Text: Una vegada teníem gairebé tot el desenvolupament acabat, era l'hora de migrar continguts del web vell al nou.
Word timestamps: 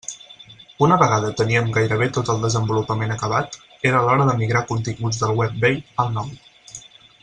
Una 0.85 0.95
vegada 1.01 1.29
teníem 1.41 1.69
gairebé 1.75 2.07
tot 2.17 2.31
el 2.35 2.41
desenvolupament 2.47 3.15
acabat, 3.17 3.61
era 3.93 4.03
l'hora 4.09 4.29
de 4.33 4.37
migrar 4.43 4.67
continguts 4.75 5.25
del 5.25 5.39
web 5.43 5.65
vell 5.67 5.83
al 6.05 6.15
nou. 6.21 6.39